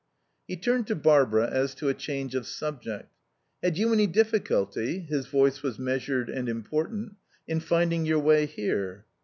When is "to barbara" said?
0.87-1.47